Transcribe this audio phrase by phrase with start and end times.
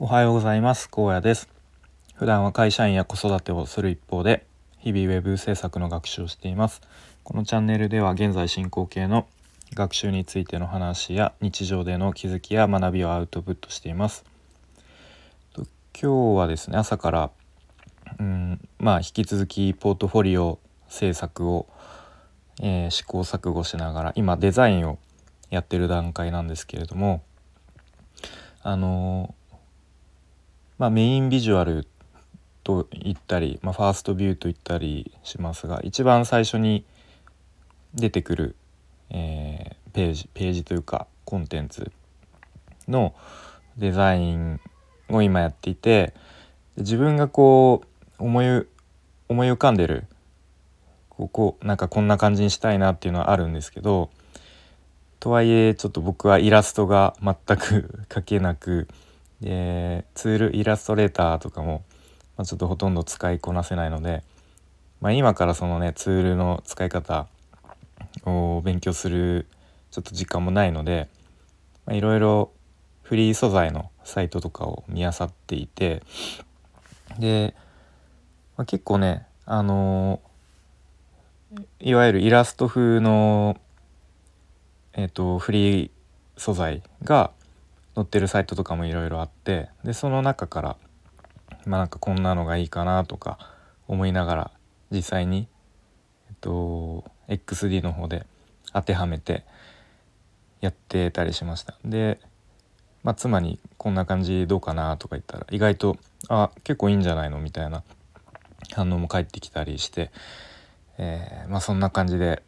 [0.00, 0.88] おはようございます。
[0.88, 1.48] 高野です。
[2.14, 4.46] 普段は会社員や子育てをする一方で
[4.78, 6.82] 日々ウェブ制作の学習をしています。
[7.24, 9.26] このチャンネルでは現在進行形の
[9.74, 14.24] 学習についての話や日常での気づきや学びをアウトプットしています。
[15.56, 15.66] 今
[16.00, 17.30] 日はですね朝から
[18.20, 21.66] うんまあ引き続きポートフォリオ制作を、
[22.62, 25.00] えー、試行錯誤しながら今デザインを
[25.50, 27.24] やってる段階なんですけれども
[28.62, 29.34] あの
[30.78, 31.86] まあ、メインビジュアル
[32.62, 36.84] と言ったり、まあ、ファーストビューと言ったりしますが一番最初に
[37.94, 38.56] 出てくる、
[39.10, 41.90] えー、ページページというかコンテンツ
[42.86, 43.14] の
[43.76, 44.60] デザイン
[45.08, 46.14] を今やっていて
[46.76, 47.82] 自分がこ
[48.18, 48.66] う思い
[49.28, 50.04] 思い浮かんでる
[51.08, 54.10] ここなんかこんな感じにしたいなっていうのはあるんですけど
[55.20, 58.88] とはいえちょっと僕はイラストが全く 描けなく
[59.40, 61.84] でツールイラストレーターとかも、
[62.36, 64.24] まあ、ちょっとほとんど使いこなせないので、
[65.00, 67.28] まあ、今からそのねツールの使い方
[68.24, 69.46] を勉強する
[69.90, 71.08] ちょっと時間もないので
[71.90, 72.50] いろいろ
[73.02, 76.02] フリー素材のサイトとかを見漁っていて
[77.18, 77.54] で、
[78.56, 80.20] まあ、結構ねあの
[81.80, 83.56] いわゆるイラスト風の、
[84.92, 85.90] えーとフリー
[86.36, 87.32] 素材が
[87.98, 90.76] 載ってるサイトとかもいろいろあってでその中から
[91.66, 93.38] まあなんかこんなのがいいかなとか
[93.88, 94.50] 思いながら
[94.92, 95.48] 実際に、
[96.28, 98.24] えっと、XD の方で
[98.72, 99.42] 当てはめて
[100.60, 101.76] やってたりしました。
[101.84, 102.20] で、
[103.02, 105.96] まあ、妻に「こんな感じどうかな?」とか言ったら意外と
[106.30, 107.82] 「あ結構いいんじゃないの?」みたいな
[108.74, 110.12] 反応も返ってきたりして、
[110.98, 112.44] えー、まあ、そんな感じで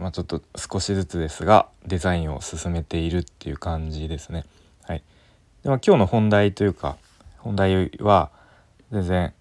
[0.00, 4.44] まあ、ちょっと少しずつですがデザインを進めているっていう感じですね。
[4.86, 5.02] はい、
[5.62, 6.96] でまあ、今日の本題というか
[7.38, 8.30] 本題は
[8.90, 9.32] 全然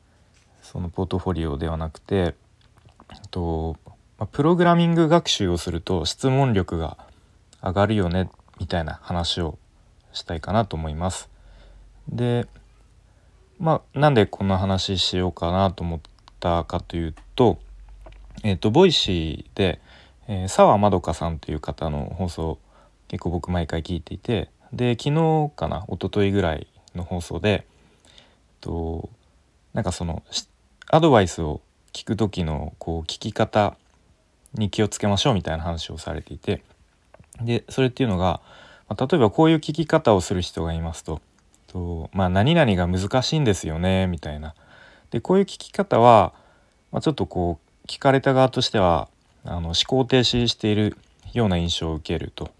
[0.61, 2.35] そのポートフォリオではなくて
[3.31, 3.77] と、
[4.17, 6.97] まあ、プログラミング学習をすると質問力が
[7.61, 9.57] 上がるよねみたいな話を
[10.11, 11.29] したいかなと思います。
[12.09, 12.47] で
[13.59, 15.99] まあなんでこんな話しようかなと思っ
[16.39, 17.59] たかというと
[18.43, 19.79] えっ、ー、と Voicy で
[20.27, 22.59] えー、沢まどかさんという方の放送
[23.07, 27.65] 結構僕毎回聞いていてで昨日かな一昨日ぐらいの放送で
[28.59, 29.09] と
[29.73, 30.23] なんかその
[30.89, 31.61] アドバイスを
[31.93, 33.77] 聞く時のこう聞き方
[34.53, 36.63] に気をつけましょうみたいな話をされていて
[37.41, 38.41] でそれっていうのが、
[38.89, 41.21] まあ、例えばこういう聞き方をする人がいますと
[41.67, 44.53] と、まあ、何々が難しいんですよねみたいな。
[45.09, 46.33] でこういう聞き方は、
[46.91, 49.09] まあ、ちょっとこう聞かれた側としては
[49.43, 50.97] あの思考停止している
[51.33, 52.51] ような印象を受けると。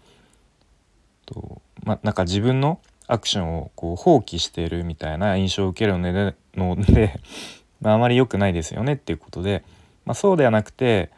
[1.26, 7.20] と、まあ、なんか自分のアクションをこう放棄しているみたいな印象を受けるのでので、
[7.80, 9.62] まあ、あまり良くないですよねっていうことで、
[10.06, 11.10] まあ、そうではなくて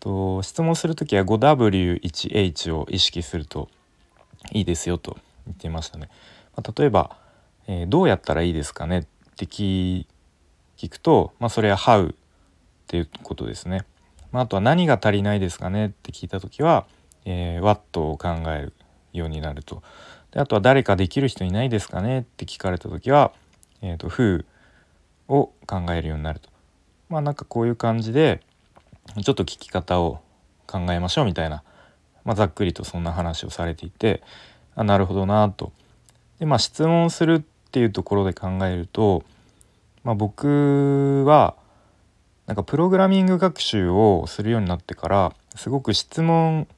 [0.00, 3.68] と質問する時は 5W1H を意識すると
[4.52, 6.08] いいですよと言っていましたね。
[6.56, 7.16] まあ、例えば、
[7.66, 9.04] えー、どうやったらいいですかねっ
[9.36, 10.06] て聞
[10.88, 12.14] くと、まあ、それは How っ
[12.86, 13.84] ていうことですね。
[14.32, 16.86] まあ、あとは何が足りないですかねって聞いた時は、
[17.24, 18.72] えー、What を考える
[19.18, 19.82] ようになると。
[20.30, 23.32] であとは誰かできる人いないですかねって聞かれた時は、
[23.82, 24.44] えーと、Who
[25.28, 26.50] を考えるようになると。
[27.08, 28.40] まあなんかこういう感じで
[29.22, 30.20] ちょっと聞き方を
[30.66, 31.62] 考えましょうみたいな、
[32.24, 34.22] まあ、ざっくりとそんな話をされていて
[34.74, 35.72] あなるほどなと。
[36.38, 37.40] でまあ質問するっ
[37.70, 39.22] ていうところで考えると、
[40.02, 41.54] まあ、僕は
[42.46, 46.68] なんかプログラミング学習をするようになってからすごく質問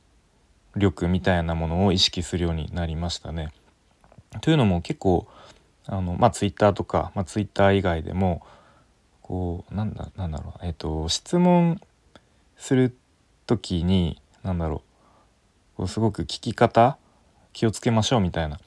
[0.76, 3.52] 力みたいなものを意識するようになりましたね。
[4.40, 5.26] というのも結構
[5.86, 8.42] あのまあツイッターとか、まあ、ツイッター以外でも
[9.22, 11.80] こうなんだなんだろうえっ、ー、と質問
[12.56, 12.96] する
[13.46, 14.82] 時に何だろ
[15.74, 16.98] うこうすごく聞き方
[17.52, 18.60] 気をつけましょうみたいな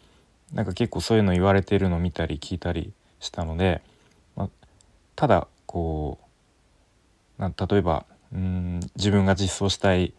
[0.54, 3.82] なんか結構そういうの言われてるの見たり聞いたりしたので、
[4.36, 4.50] まあ、
[5.16, 6.18] ただこ
[7.38, 10.14] うな例えばうん自分が実装したい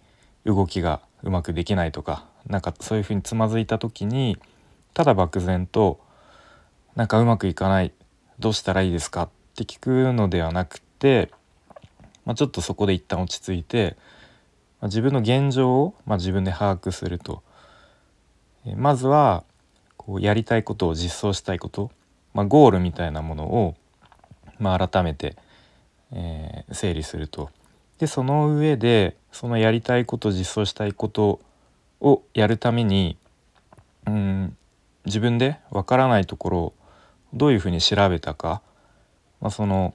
[0.44, 4.38] 動きがうまくできないとかなんかそういうふうにつまずいた時に
[4.94, 6.00] ただ漠然と
[6.96, 7.92] なんかうまくいかない
[8.38, 11.30] どうしたらいいですかって聞くのではなくて、
[12.24, 13.96] まあ、ちょっとそこで一旦落ち着いて、
[14.80, 17.42] まあ、自分の現状を、まあ、自分で把握すると、
[18.66, 19.44] えまずは
[19.96, 21.90] こうやりたいことを実装したいこと、
[22.34, 23.76] まあ、ゴールみたいなものを、
[24.58, 25.36] まあ、改めて
[26.12, 27.50] えー、整理すると。
[28.02, 31.38] でその上でそのやりたいこと実装したいこと
[32.00, 33.16] をやるために
[34.08, 34.56] うん
[35.04, 36.74] 自分でわからないところを
[37.32, 38.60] どういうふうに調べたか、
[39.40, 39.94] まあ、その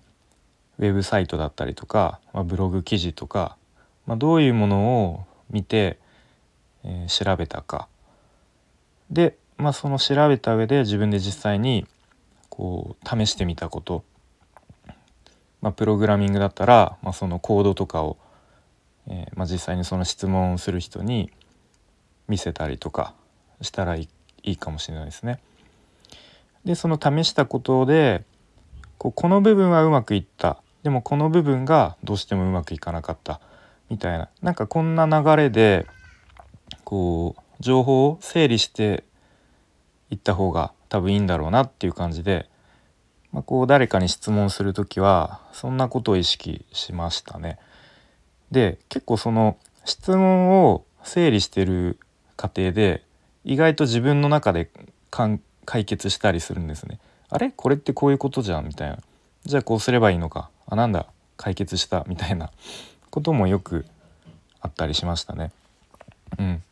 [0.79, 3.57] ウェブサイトだったりとか、まあ、ブログ記事とか、
[4.05, 5.99] まあ、どういうものを見て、
[6.85, 7.89] えー、調べたか。
[9.11, 11.85] で、まあ、その調べた上で自分で実際に
[12.47, 14.05] こう試してみたこと、
[15.67, 18.15] まあ、プログラミングだったら、まあ、そのコードとかを、
[19.09, 21.29] えーまあ、実際にその質問をする人に
[22.29, 23.13] 見せたりとか
[23.59, 24.09] したらいい
[24.43, 25.41] いいかもしれないですね。
[26.63, 28.23] でその試したことで
[28.97, 30.61] こうこの部分はうまくいった。
[30.83, 33.41] でもこの部分がどうしてもうまくいかなかった。
[33.89, 34.29] みたいな。
[34.41, 35.85] なんかこんな流れで
[36.85, 39.03] こう情報を整理して
[40.09, 42.47] いった方が多分いいんだろうなっていう感じで、
[43.33, 47.59] まあ、こう誰かに質問する時はそんなことを意識しましたね。
[48.51, 51.99] で結構その質問を整理してる
[52.35, 53.03] 過程で
[53.43, 54.69] 意外と自分の中で
[55.65, 56.99] 解決したりするんですね。
[57.29, 57.51] あれ？
[57.51, 58.99] これってこういうことじゃんみたいな。
[59.45, 60.49] じゃあこうすればいいのか。
[60.67, 61.07] あなんだ？
[61.35, 62.49] 解決したみたいな
[63.09, 63.85] こともよく
[64.59, 65.51] あったりしましたね。
[66.39, 66.63] うん、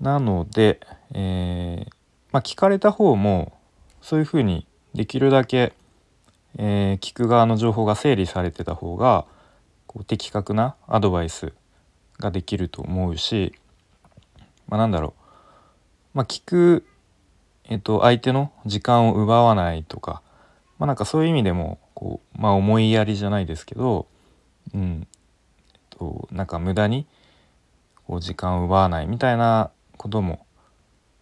[0.00, 0.80] なので、
[1.12, 1.92] えー、
[2.32, 3.52] まあ、聞かれた方も
[4.00, 5.74] そういうふうにできるだけ、
[6.56, 9.26] えー、聞く側の情報が整理されてた方が
[9.86, 11.52] こう的確なアドバイス
[12.18, 13.54] ができると思うし、
[14.66, 15.14] まあ、なんだろ
[16.14, 16.86] う、まあ、聞く、
[17.64, 20.22] えー、と相手の時間を奪わないとか、
[20.78, 24.06] まあ、なんかそういう意味でもこう、まあ、思いやりじゃないですけど、
[24.74, 25.06] うん
[25.74, 27.06] えー、となんか無駄に
[28.06, 30.46] こう時間を奪わないみたいなことも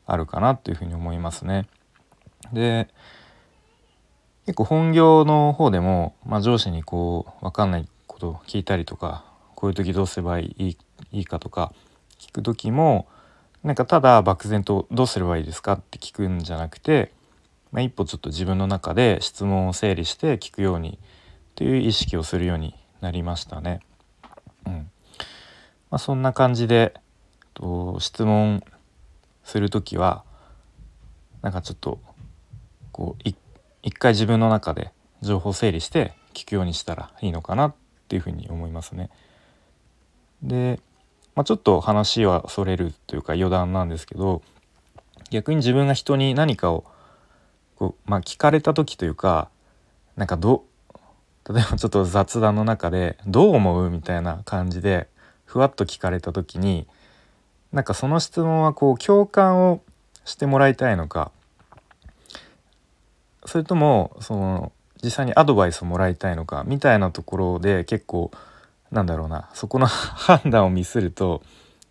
[0.06, 1.66] あるかなっていうふうに思いますね。
[2.52, 2.88] で
[4.46, 9.24] 結構本業の方でも、まあ、上司にこう分かんないことを聞いたりとか
[9.56, 10.76] こういう時どうすればいい
[11.12, 11.72] いいかとか
[12.18, 13.08] 聞く時も
[13.64, 17.12] なんかただ漠然と「どうすればいいですか?」って聞くんじゃなくて、
[17.72, 21.00] まあ、一歩ちょっと自分の中で質問を整理して聞くように
[21.56, 23.80] という意識をするようになりましたね。
[24.66, 24.90] うん
[25.90, 26.94] まあ、そんな感じで
[27.54, 28.62] と質問
[29.42, 30.22] する時は
[31.42, 31.98] なんかちょっと
[32.92, 33.36] こう一
[33.92, 34.92] 回自分の中で
[35.22, 37.74] 情報整理して聞くようにしたらいいのかなっ
[38.08, 39.10] ていうふうに思いますね。
[40.42, 40.80] で、
[41.34, 44.42] まあ、ちょっと話はそれるというか余談なんですけど
[45.30, 46.84] 逆に自分が人に何かを
[47.76, 49.48] こう、まあ、聞かれた時というか
[50.16, 50.64] なんかど
[51.48, 55.08] 例えばちょっと雑談の中で「どう思う?」みたいな感じで
[55.44, 56.86] ふわっと聞かれた時に
[57.72, 59.80] なんかその質問はこう共感を
[60.24, 61.30] してもらいたいのか
[63.46, 64.72] それともその
[65.02, 68.30] 実際にアドバイスをもらいたいのかみたいなところで結構
[68.90, 71.42] なんだろうなそこの 判断をミスると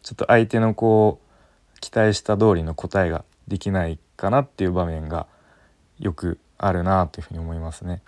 [0.01, 1.19] ちょっと相手のこ
[1.75, 5.27] う期待した通りの答えができないかなっていう場面が
[5.99, 8.01] よくあるなというふうに思いますね。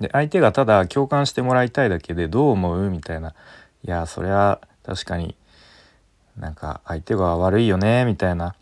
[0.00, 3.34] で相手がただ共感してもらいたいだけでどう思うみたいな
[3.84, 5.36] いやそれは確かに
[6.36, 8.54] なんか相手が悪いよねみたいな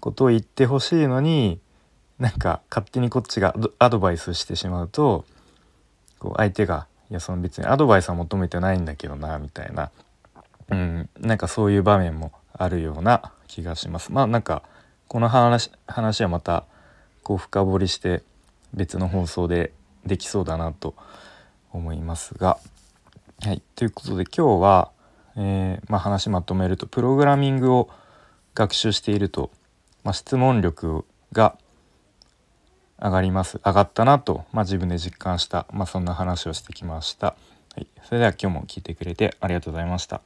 [0.00, 1.58] ことを言ってほしいのに
[2.24, 5.26] なんか勝手にこっちがアドバイスしてしまうと
[6.18, 9.90] こう相手が「いやその別にアドバイスは求めてないんだけどな」みたいな、
[10.70, 14.10] うん、なんかそういう場面もあるような気がします。
[14.10, 14.62] まあなんか
[15.06, 16.64] この話話はまた
[17.22, 18.22] こう深掘りして
[18.72, 19.74] 別の放送で
[20.06, 20.94] できそうだなと
[21.72, 22.56] 思いますが。
[23.42, 24.90] はい、ということで今日は
[25.36, 27.90] えー、まあ、話まとめるとプログラミングを
[28.54, 29.50] 学習していると、
[30.04, 31.58] まあ、質問力が
[33.00, 33.60] 上がります。
[33.64, 37.34] 上がったなと、まあ、自分で実感した、まあそんな話をしてきました、は
[37.78, 40.20] い、それでは今日も聞いてくれてありがとうございました。